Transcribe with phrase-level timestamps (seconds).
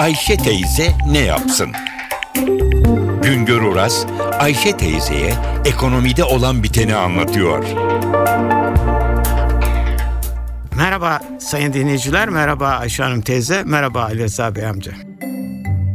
[0.00, 1.72] Ayşe teyze ne yapsın?
[3.22, 4.06] Güngör Oras,
[4.38, 5.34] Ayşe teyzeye
[5.64, 7.64] ekonomide olan biteni anlatıyor.
[10.76, 14.92] Merhaba sayın dinleyiciler, merhaba Ayşe Hanım teyze, merhaba Ali Rıza Bey amca.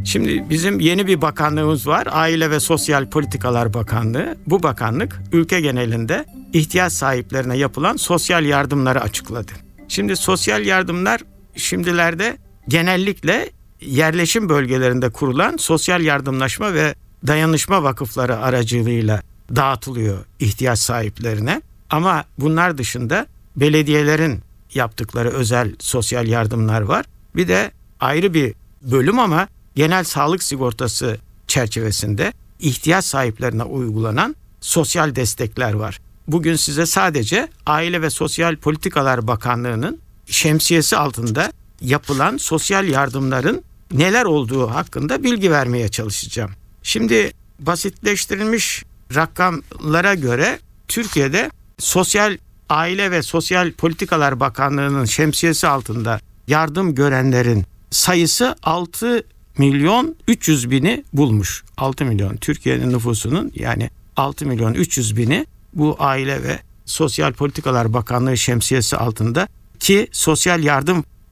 [0.04, 2.08] Şimdi bizim yeni bir bakanlığımız var.
[2.10, 4.36] Aile ve Sosyal Politikalar Bakanlığı.
[4.46, 9.52] Bu bakanlık ülke genelinde ihtiyaç sahiplerine yapılan sosyal yardımları açıkladı.
[9.88, 11.20] Şimdi sosyal yardımlar
[11.56, 12.36] şimdilerde
[12.68, 16.94] genellikle yerleşim bölgelerinde kurulan sosyal yardımlaşma ve
[17.26, 19.22] dayanışma vakıfları aracılığıyla
[19.56, 21.62] dağıtılıyor ihtiyaç sahiplerine.
[21.90, 24.42] Ama bunlar dışında belediyelerin
[24.74, 27.04] yaptıkları özel sosyal yardımlar var.
[27.36, 35.72] Bir de ayrı bir bölüm ama genel sağlık sigortası çerçevesinde ihtiyaç sahiplerine uygulanan sosyal destekler
[35.72, 36.00] var.
[36.28, 44.70] Bugün size sadece Aile ve Sosyal Politikalar Bakanlığı'nın şemsiyesi altında yapılan sosyal yardımların neler olduğu
[44.70, 46.50] hakkında bilgi vermeye çalışacağım.
[46.82, 52.36] Şimdi basitleştirilmiş rakamlara göre Türkiye'de Sosyal
[52.68, 59.22] Aile ve Sosyal Politikalar Bakanlığı'nın şemsiyesi altında yardım görenlerin sayısı 6
[59.58, 61.64] milyon 300 bini bulmuş.
[61.76, 68.36] 6 milyon Türkiye'nin nüfusunun yani 6 milyon 300 bini bu Aile ve Sosyal Politikalar Bakanlığı
[68.36, 69.48] şemsiyesi altında
[69.80, 70.64] ki sosyal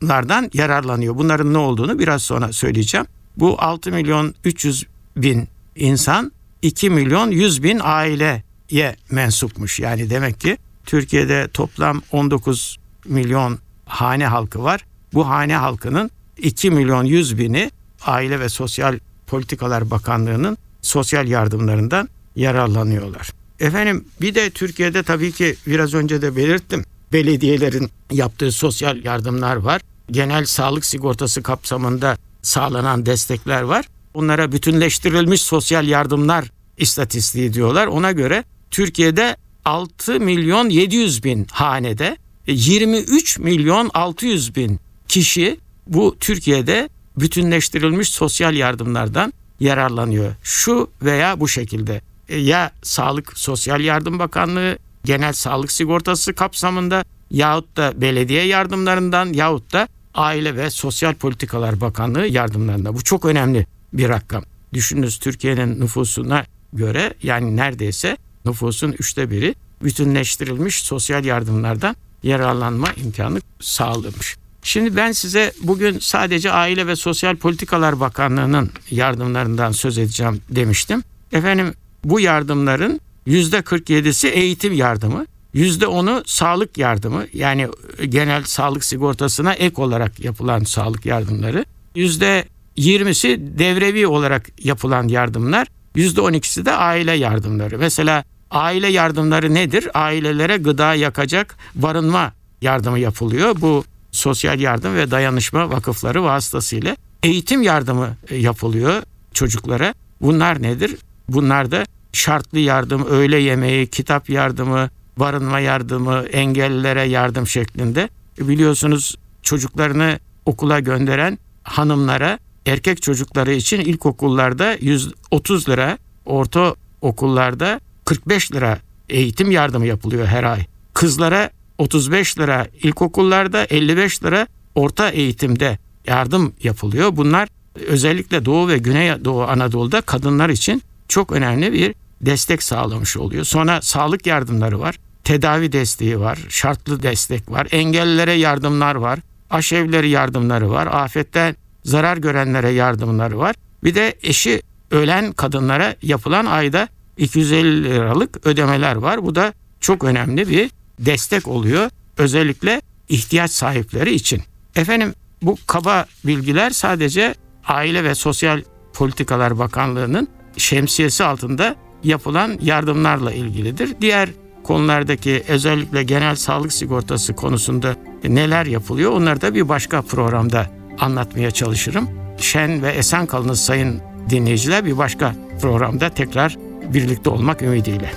[0.04, 1.16] yardımlardan yararlanıyor.
[1.16, 3.06] Bunların ne olduğunu biraz sonra söyleyeceğim.
[3.36, 9.80] Bu 6 milyon 300 bin insan 2 milyon 100 bin aileye mensupmuş.
[9.80, 14.84] Yani demek ki Türkiye'de toplam 19 milyon hane halkı var.
[15.14, 17.70] Bu hane halkının 2 milyon 100 bini
[18.06, 23.30] Aile ve Sosyal Politikalar Bakanlığı'nın sosyal yardımlarından yararlanıyorlar.
[23.60, 26.84] Efendim bir de Türkiye'de tabii ki biraz önce de belirttim.
[27.12, 29.80] Belediyelerin yaptığı sosyal yardımlar var.
[30.10, 33.84] Genel sağlık sigortası kapsamında sağlanan destekler var.
[34.14, 37.86] Bunlara bütünleştirilmiş sosyal yardımlar istatistiği diyorlar.
[37.86, 42.16] Ona göre Türkiye'de 6 milyon 700 bin hanede
[42.46, 50.34] 23 milyon 600 bin kişi bu Türkiye'de bütünleştirilmiş sosyal yardımlardan yararlanıyor.
[50.42, 57.76] Şu veya bu şekilde e, ya Sağlık Sosyal Yardım Bakanlığı Genel Sağlık Sigortası kapsamında yahut
[57.76, 62.94] da belediye yardımlarından yahut da Aile ve Sosyal Politikalar Bakanlığı yardımlarında.
[62.94, 64.44] Bu çok önemli bir rakam.
[64.72, 74.36] Düşününüz Türkiye'nin nüfusuna göre yani neredeyse nüfusun üçte biri bütünleştirilmiş sosyal yardımlardan yararlanma imkanı sağlamış.
[74.62, 81.02] Şimdi ben size bugün sadece Aile ve Sosyal Politikalar Bakanlığı'nın yardımlarından söz edeceğim demiştim.
[81.32, 81.74] Efendim
[82.04, 87.68] bu yardımların yüzde 47'si eğitim yardımı, yüzde 10'u sağlık yardımı yani
[88.08, 92.44] genel sağlık sigortasına ek olarak yapılan sağlık yardımları, yüzde
[92.76, 97.78] 20'si devrevi olarak yapılan yardımlar, yüzde 12'si de aile yardımları.
[97.78, 99.88] Mesela aile yardımları nedir?
[99.94, 102.32] Ailelere gıda yakacak barınma
[102.62, 103.56] yardımı yapılıyor.
[103.60, 109.02] Bu sosyal yardım ve dayanışma vakıfları vasıtasıyla eğitim yardımı yapılıyor
[109.34, 109.94] çocuklara.
[110.20, 110.96] Bunlar nedir?
[111.28, 118.08] Bunlar da şartlı yardım, öğle yemeği, kitap yardımı, barınma yardımı, engellilere yardım şeklinde.
[118.40, 128.78] Biliyorsunuz çocuklarını okula gönderen hanımlara erkek çocukları için ilkokullarda 130 lira, orta okullarda 45 lira
[129.08, 130.66] eğitim yardımı yapılıyor her ay.
[130.94, 137.16] Kızlara 35 lira ilkokullarda 55 lira orta eğitimde yardım yapılıyor.
[137.16, 137.48] Bunlar
[137.86, 143.44] özellikle Doğu ve Güney Doğu Anadolu'da kadınlar için çok önemli bir destek sağlamış oluyor.
[143.44, 149.18] Sonra sağlık yardımları var, tedavi desteği var, şartlı destek var, engellilere yardımlar var,
[149.50, 153.54] aşevleri yardımları var, afetten zarar görenlere yardımları var.
[153.84, 159.24] Bir de eşi ölen kadınlara yapılan ayda 250 liralık ödemeler var.
[159.24, 161.90] Bu da çok önemli bir destek oluyor.
[162.18, 164.42] Özellikle ihtiyaç sahipleri için.
[164.76, 167.34] Efendim bu kaba bilgiler sadece
[167.66, 168.62] Aile ve Sosyal
[168.94, 173.94] Politikalar Bakanlığı'nın şemsiyesi altında yapılan yardımlarla ilgilidir.
[174.00, 174.28] Diğer
[174.64, 180.66] konulardaki özellikle genel sağlık sigortası konusunda neler yapılıyor onları da bir başka programda
[180.98, 182.08] anlatmaya çalışırım.
[182.38, 184.00] Şen ve esen kalınız sayın
[184.30, 186.56] dinleyiciler bir başka programda tekrar
[186.94, 188.10] birlikte olmak ümidiyle.